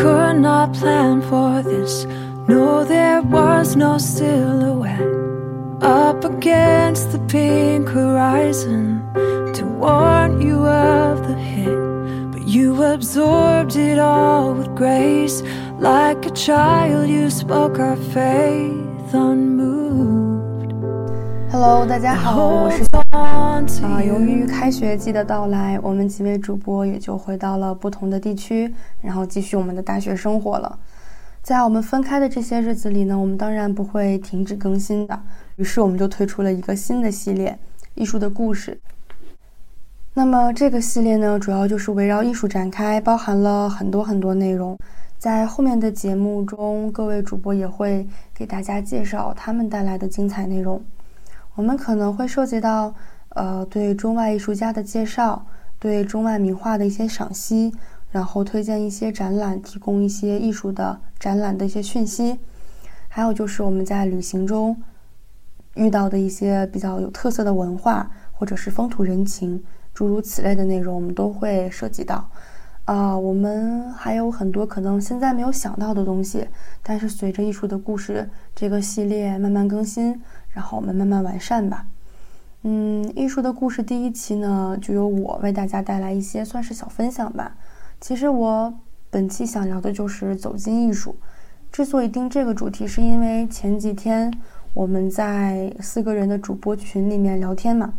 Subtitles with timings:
[0.00, 2.06] could not plan for this.
[2.48, 5.00] No, there was no silhouette
[5.82, 9.02] up against the pink horizon
[9.54, 11.78] to warn you of the hit.
[12.32, 15.42] But you absorbed it all with grace.
[15.78, 20.72] Like a child, you spoke our faith unmoved.
[21.50, 23.61] Hello，大家好，我是 啊，
[24.01, 30.79] 由于开学季的到来，我们几位主播也就回到了不同的地区，然后继续我们的大学生活了。
[31.41, 35.19] 在我们分开的这些日子里呢，我们当然不会停止更新的。
[35.57, 37.57] 于是我们就推出了一个新的系列——
[37.95, 38.79] 艺术的故事。
[40.13, 44.77] 那么这个系列呢，主要就是围绕艺术展开，包含了很多很多内容。
[45.17, 50.81] 在后面的节目中，各位主播也会给大家介绍他们带来的精彩内容。
[51.55, 52.93] 我们可能会涉及到，
[53.29, 55.45] 呃，对中外艺术家的介绍，
[55.77, 57.73] 对中外名画的一些赏析，
[58.11, 62.39] 然后推荐一些展览，提供一些艺术的展览的一些讯息，
[63.09, 64.81] 还有就是我们在旅行中
[65.75, 69.61] 遇到的一些比较有特色的文化，或者是风土人情，
[69.93, 72.29] 诸如此类的内容，我们都会涉及到。
[72.85, 76.45] 啊、我们还有很多可能现在没有想到的东西，
[76.83, 80.19] 但是随着艺术的故事这个系列慢慢更新，
[80.53, 81.85] 然后我们慢慢完善吧。
[82.63, 87.55] 嗯，艺术的故事第一期呢，就由我为大家带来一些算是小分享吧。
[87.99, 88.73] 其实我
[89.09, 91.15] 本期想聊的就是走进艺术。
[91.71, 94.31] 之所以定这个主题，是因为前几天
[94.73, 97.93] 我们在四个人的主播群里面聊天嘛，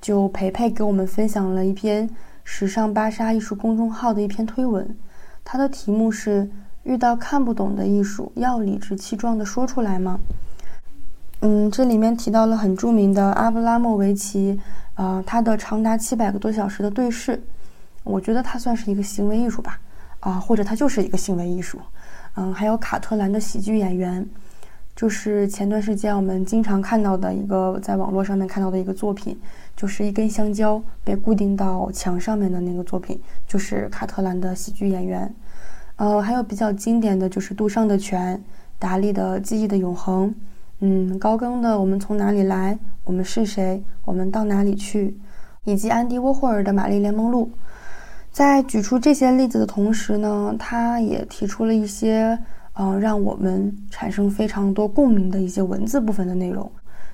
[0.00, 2.08] 就培培给我们分享了一篇
[2.42, 4.96] 时尚芭莎艺术公众号的一篇推文，
[5.44, 6.50] 它的题目是
[6.84, 10.18] “遇到看不懂的艺术，要理直气壮地说出来吗？”
[11.44, 14.60] 嗯，这里面提到了很著名的阿布拉莫维奇，
[14.94, 17.42] 呃，他的长达七百个多小时的对视，
[18.04, 19.80] 我觉得他算是一个行为艺术吧，
[20.20, 21.80] 啊、或者他就是一个行为艺术。
[22.36, 24.24] 嗯，还有卡特兰的喜剧演员，
[24.94, 29.36] 就是前段时间我们经常看到的一个在网络上面看到的一个作品，
[29.76, 35.34] 就是一根香蕉被固定到墙上面的那个作品，就是卡特兰的喜剧演员。
[35.96, 38.40] 呃，还有比较经典的就是杜尚的泉、
[38.78, 40.32] 达利的记忆的永恒，
[40.84, 45.16] 嗯，高更的我们从哪里来，我们是谁，我们到哪里去，
[45.62, 47.48] 以及安迪沃霍尔的玛丽莲梦露。
[48.32, 52.36] 在举出这些例子的同时呢，他也提出了一些，
[52.72, 56.68] 呃，让我们产生非常多共鸣的一些文字部分的内容，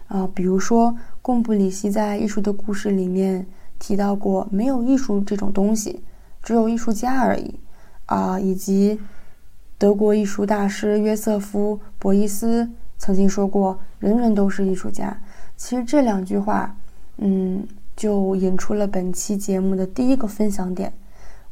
[0.07, 3.47] 啊、比如说贡布里希在《艺术的故事》里面
[3.79, 6.03] 提到过，没有艺术这种东西，
[6.43, 7.55] 只有艺术家而已，
[8.07, 8.99] 啊、以及
[9.77, 15.17] 德国艺术大师约瑟夫·博伊斯曾经说过，人人都是艺术家。
[15.57, 16.77] 其实这两句话，
[17.17, 17.67] 嗯，
[17.97, 20.93] 就引出了本期节目的第一个分享点。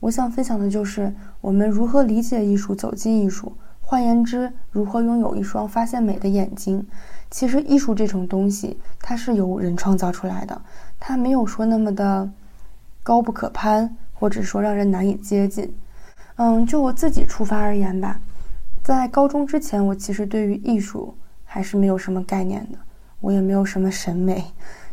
[0.00, 3.52] 我想分享的就是我们如何理解艺术，走进艺术。
[3.80, 6.84] 换言之，如何拥有一双发现美的眼睛。
[7.30, 10.60] 其实，艺术这种东西，它是由人创造出来的，
[10.98, 12.28] 它没有说那么的
[13.02, 15.72] 高不可攀，或者说让人难以接近。
[16.36, 18.20] 嗯，就我自己出发而言吧，
[18.82, 21.14] 在高中之前，我其实对于艺术
[21.46, 22.78] 还是没有什么概念的，
[23.20, 24.44] 我也没有什么审美，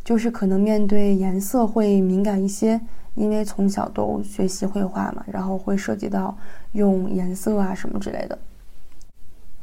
[0.05, 2.79] 就是可能面对颜色会敏感一些。
[3.15, 6.35] 因为从小都学习绘画嘛，然后会涉及到
[6.71, 8.35] 用颜色啊什么之类的。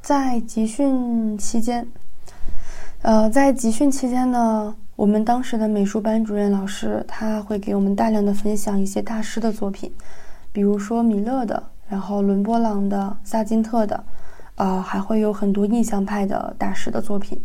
[0.00, 1.84] 在集训期间，
[3.02, 9.92] 呃，在集训期间呢，我们当时的美术班主任老师他会给我们大量的分享一些大师的作品，
[10.52, 14.04] 比如说米勒的，然后伦勃朗的、萨金特的，
[14.60, 17.40] 呃，还会有很多印象派的大师的作品。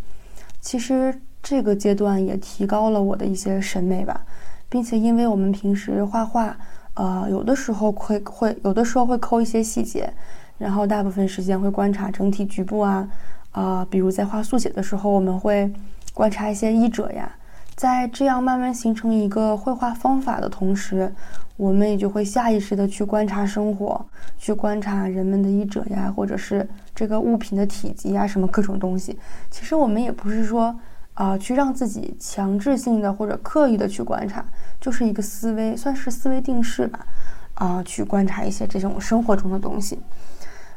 [0.60, 4.26] 其实这个阶段也提高了我的一些审美吧。
[4.68, 6.58] 并且，因为我们平时画画，
[6.96, 10.12] 呃，有的时候会会有的时候会抠一些细节，
[10.58, 13.08] 然后大部分时间会观察整体局部啊，
[13.52, 15.72] 啊、比如在画速写的时候，我们会
[16.14, 17.32] 观察一些衣褶呀，
[17.76, 21.14] 在这样慢慢形成一个绘画方法的同时，
[21.58, 24.06] 我们也就会下意识的去观察生活，
[24.38, 29.18] 去观察人们的衣褶呀，或者是这个物品的体积呀，什么各种东西。
[29.50, 30.76] 其实我们也不是说。
[31.16, 34.44] 啊、去让自己强制性的或者刻意的去观察，
[34.82, 37.08] 就是一个思维，算是思维定式吧。
[37.54, 39.98] 啊、去观察一些这种生活中的东西。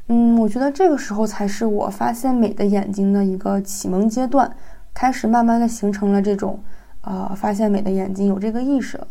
[0.06, 4.48] 嗯，我觉得这个时候才是我发现美的眼睛的一个启蒙阶段，
[4.94, 6.60] 开始慢慢的形成了这种，
[7.08, 9.06] 呃，发现美的眼睛有这个意识了。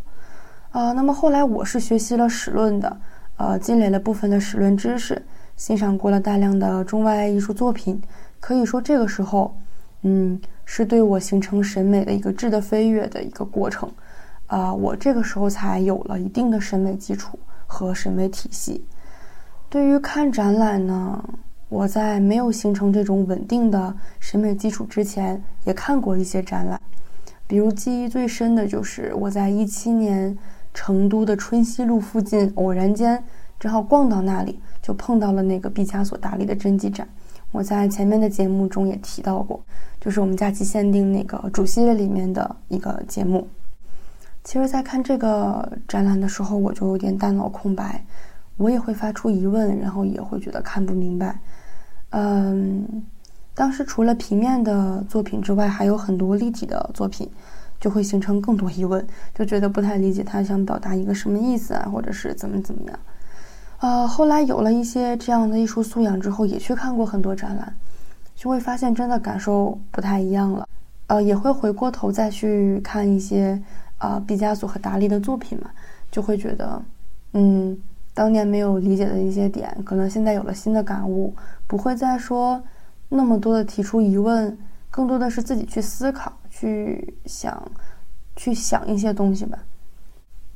[0.71, 2.97] 啊、那么后来我是学习了史论的，
[3.37, 5.21] 呃，积累了部分的史论知识，
[5.55, 7.99] 欣赏过了大量的中外艺术作品，
[8.39, 9.57] 可以说这个时候，
[10.03, 10.39] 嗯。
[10.69, 13.89] 是对我形成审美的一个质的飞跃的一个过程，
[14.47, 18.83] 啊、我这个时候才有了一定的审美基础和审美体系。
[19.69, 21.23] 对于看展览呢，
[21.69, 26.77] 我在没有形成这种稳定的审美基础之前，也看过一些展览。
[27.47, 30.37] 比如记忆最深的就是我在一七年
[30.73, 33.23] 成都的春熙路附近，偶然间
[33.59, 37.07] 正好逛到那里，就碰到了那个毕加索达利的真迹展。
[37.51, 39.59] 我在前面的节目中也提到过，
[40.01, 43.47] 就是我们假期限定那个主系列里面的一个节目。
[44.43, 48.05] 其实，在看这个展览的时候，我就有点大脑空白，
[48.57, 51.39] 我也会发出疑问，然后也会觉得看不明白。
[52.11, 52.85] 嗯，
[53.57, 57.27] 当时除了平面的作品之外，还有很多立体的作品，
[57.79, 62.99] 就会形成更多疑问，就觉得不太理解他想表达一个什么意思啊，或者是怎么怎么样。
[63.79, 67.73] 呃，后来有了一些这样的艺术素养之后，也去看过很多展览，
[68.35, 70.67] 就会发现真的感受不太一样了。
[71.07, 73.59] 呃，也会回过头再去看一些
[73.97, 75.71] 啊毕加索和达利的作品嘛，
[76.11, 76.79] 就会觉得，
[77.33, 77.75] 嗯，
[78.13, 81.33] 当年没有理解的一些点，可能现在有了新的感悟，
[81.65, 82.61] 不会再说
[83.09, 84.57] 那么多的提出疑问，
[84.91, 87.71] 更多的是自己去思考、去想、
[88.35, 89.57] 去想一些东西吧。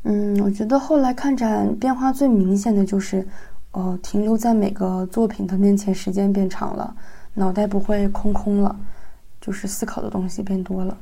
[0.04, 3.28] 嗯，我觉得后来看展变化最明显的就是，
[3.72, 6.96] 呃，停留在每个作品的面前时间变长了，
[7.36, 8.76] 脑袋不会空空了，
[9.40, 10.98] 就是思考的东西变多了。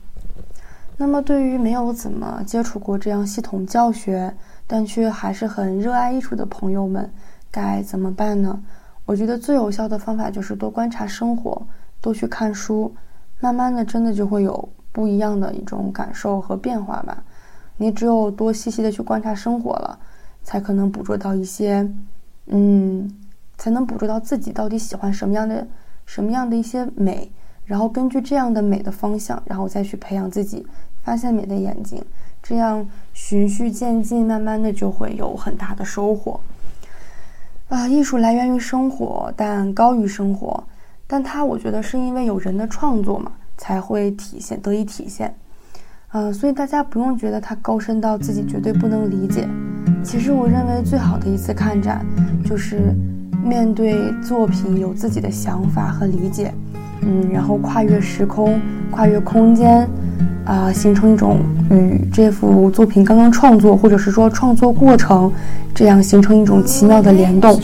[0.98, 4.36] 那么，对于没有怎么接触过这样系统教学，
[4.68, 7.10] 但却还是很热爱艺术的朋友们，
[7.50, 8.62] 该怎么办呢？
[9.10, 11.60] 我觉得最有效的方法就是多观察生活，
[12.00, 12.94] 多去看书，
[13.40, 17.24] 慢慢的，真的就会有不一样的一种感受和变化吧。
[17.78, 19.98] 你只有多细细的去观察生活了，
[20.44, 21.92] 才可能捕捉到一些，
[22.46, 23.12] 嗯，
[23.58, 25.68] 才能捕捉到自己到底喜欢什么样的、
[26.06, 27.32] 什么样的一些美，
[27.66, 30.68] 然后根据这样的美的方向，然后再去培养自己
[31.02, 32.06] 发现美的眼睛，
[32.44, 36.40] 这样循序渐进，慢慢的就会有很大的收获。
[37.70, 40.64] 啊，艺术来源于生活，但高于生活，
[41.06, 45.34] 但它我觉得是因为有人的创作嘛，才会体现得以体现。
[46.12, 49.48] 呃，所以大家不用觉得它高深到自己绝对不能理解。
[50.04, 52.04] 其实我认为最好的一次看展，
[52.44, 52.92] 就是
[53.44, 56.52] 面对作品有自己的想法和理解，
[57.02, 58.60] 嗯，然后跨越时空、
[58.92, 59.88] 跨越空间，
[60.46, 65.32] 啊，形成一种与这幅作品刚刚创作或者是说创作过程，
[65.74, 67.60] 这样形成一种奇妙的联动。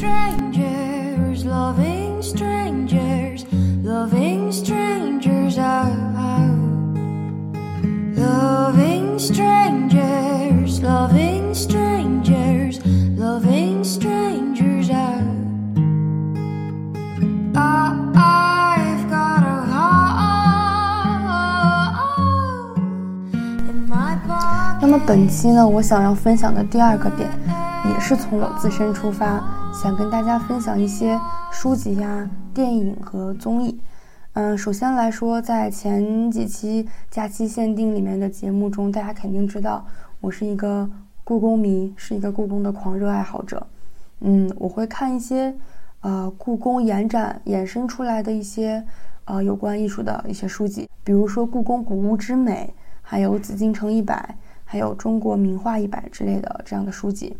[24.88, 27.28] 那么本期呢，我想要分享的第二个点，
[27.92, 29.44] 也是从我自身出发，
[29.74, 31.20] 想跟大家分享一些
[31.52, 33.80] 书籍呀、电影和综艺。
[34.34, 39.84] 嗯，首先来说，在前几期假期限定里面的节目中，大家肯定知道
[40.22, 40.88] 我是一个
[41.24, 43.66] 故宫迷，是一个故宫的狂热爱好者。
[44.20, 45.52] 嗯，我会看一些
[46.02, 48.86] 呃故宫延展衍生出来的一些
[49.24, 54.36] 呃有关艺术的一些书籍，比如说《故宫古物之美》，还有《紫禁城一百》。
[54.66, 57.38] 还有中国名画一百之类的这样的书籍，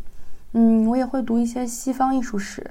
[0.52, 2.70] 嗯，我也会读一些西方艺术史，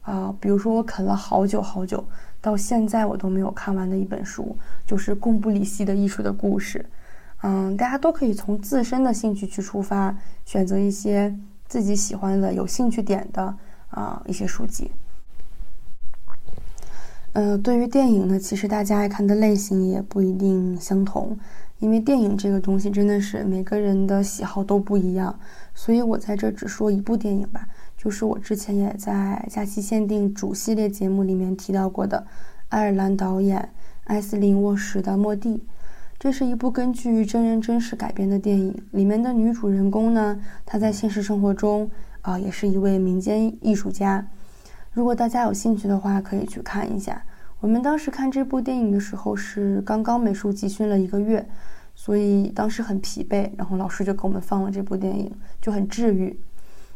[0.00, 2.02] 啊，比如说我啃了好久好久，
[2.40, 6.84] 到现在我都没有看完的一本书，就是贡布里希的艺术的故事，
[7.42, 11.32] 嗯，大家都可以从自身的兴趣去出发，选择一些
[11.68, 13.54] 自己喜欢的、有兴趣点的
[13.90, 14.90] 啊一些书籍。
[17.32, 21.38] 呃，对于电影呢，其实大家爱看的类型也不一定相同。
[21.78, 25.38] 因为电影这个东西真的是每个人的喜好都不一样，
[25.74, 32.26] 所以我在这只说一部电影吧，就是我之前也在假期限定主系列节目里面提到过的
[32.68, 33.70] 爱尔兰导演
[34.04, 35.54] 艾斯林沃什的《莫蒂》。
[36.18, 44.26] 这是一部根据真人真事改编的电影，里面的女主人公呢，她在现实生活中啊也是一位民间艺术家。
[44.92, 47.22] 如果大家有兴趣的话，可以去看一下。
[47.60, 51.46] 我们当时看这部电影的时候是刚刚美术集训了一个月。
[51.92, 55.30] 所以当时很疲惫，然后老师就给我们放了这部电影，
[55.60, 56.40] 就很治愈。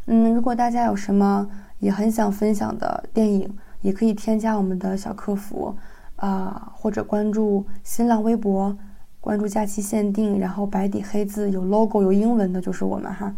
[0.06, 1.46] 嗯，如果大家有什么
[1.78, 5.76] 也很想分享的电影，也可以添加我们的小客服，
[6.16, 8.74] 啊，或者关注新浪微博，
[9.20, 13.34] 关注假期限定，然后白底黑字有 logo 有英文的，就是我们哈，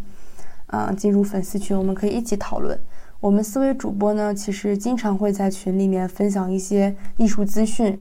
[0.69, 2.79] 啊，进入粉丝群，我们可以一起讨论。
[3.21, 7.99] 我们四位主播呢，其实经常会在群里面分享一些艺术资讯。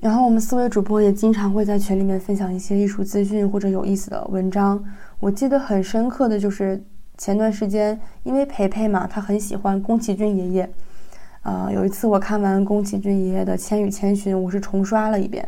[0.00, 4.82] 然后我们四位主播也经常会在群里面分享一些艺术资讯或者有意思的文章。
[5.18, 6.82] 我记得很深刻的就是
[7.18, 10.70] 前段时间因为培培嘛，他很喜欢宫崎骏爷爷，
[11.42, 15.46] 啊，有一次我看完宫崎骏爷爷的《千与千寻》，我是重刷了一遍。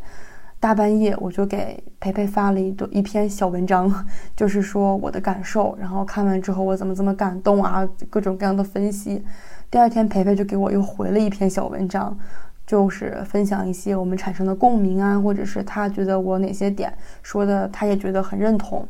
[0.62, 3.92] 大半夜我就给培培发了一段一篇小文章，
[4.36, 9.24] 就是说我的感受，然后看完之后我怎么怎么感动啊，各种各样的分析。
[9.72, 12.16] 第二天培培就给我又回了一篇小文章，
[12.64, 18.86] 就是分享一些我们产生的共鸣啊，或者是他觉得我哪些点说的他也觉得很认同，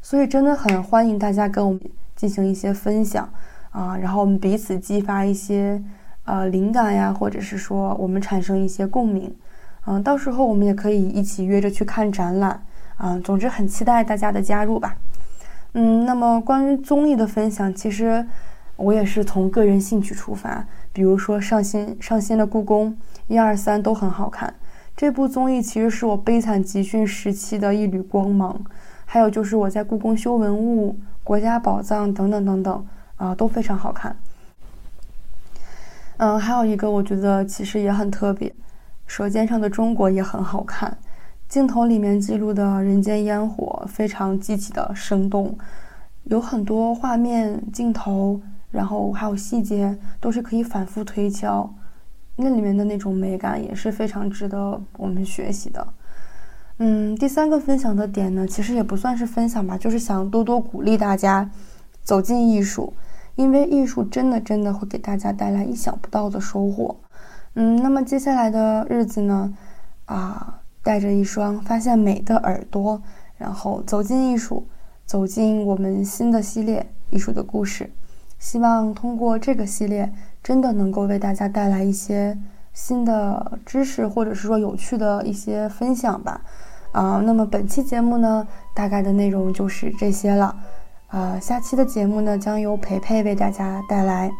[0.00, 1.80] 所以真的很欢迎大家跟我们
[2.14, 3.28] 进行一些分享
[3.72, 5.82] 啊，然后我们彼此激发一些
[6.22, 9.34] 呃灵感呀，或者是说我们产生一些共鸣。
[9.86, 12.62] 嗯，到时候我们也可以一起约着去看展览，
[12.96, 14.96] 啊，总之很期待大家的加入吧。
[15.72, 18.26] 嗯，那么关于综艺的分享，其实
[18.76, 22.96] 我也是从个人兴趣出发，比如说上新上新的故宫
[23.26, 24.52] 一二三都很好看，
[24.96, 28.60] 这部综艺其实是我悲惨集训时期的一缕光芒，
[29.06, 34.16] 还有就是我在故宫修文物、国家宝藏等等等等啊都非常好看。
[36.18, 38.48] 嗯，还有一个我觉得其实也很特别。
[39.10, 40.96] 《舌尖上的中国》也很好看，
[41.48, 45.58] 镜头里面记录的人间烟火非常积极的生动，
[46.22, 48.40] 有很多画面镜头，
[48.70, 51.68] 然后还有细节都是可以反复推敲，
[52.36, 55.84] 那里面的那种美感也是非常值得我们学习的。
[56.78, 61.50] 嗯，第三个分享的点呢，其实也不算是分享吧，就是想多多鼓励大家
[62.04, 62.92] 走进艺术，
[63.34, 66.94] 因为艺术真的真的会给大家带来意想不到的收获。
[67.54, 69.52] 嗯，那么接下来的日子呢，
[70.04, 73.02] 啊，带着一双发现美的耳朵，
[73.36, 74.66] 然后走进艺术，
[75.04, 77.90] 走进我们新的系列艺术的故事。
[78.38, 82.38] 希望通过这个系列，真的能够为大家带来一些
[82.72, 86.40] 新的知识，或者是说有趣的一些分享吧。
[86.92, 90.56] 啊，那么本期节目呢，大概的内容就是这些了。
[91.08, 94.30] 啊，下期的节目呢，将由培培为大家带来。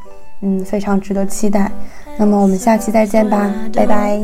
[0.41, 1.72] 嗯，非常值得期待。
[2.17, 4.20] 那么我们下期再见吧，拜拜。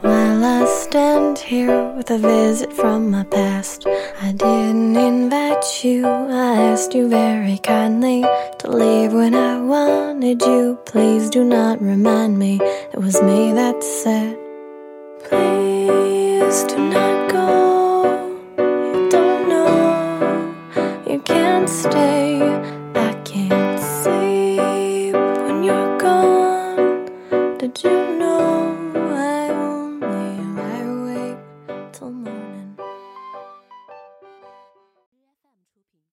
[0.00, 3.84] While I stand here with a visit from my past,
[4.22, 6.06] I didn't invite you.
[6.06, 8.24] I asked you very kindly
[8.58, 10.78] to leave when I wanted you.
[10.86, 12.60] Please do not remind me
[12.92, 14.36] it was me that said,
[15.28, 18.04] Please do not go.
[18.56, 20.54] You don't know,
[21.08, 22.31] you can't stay.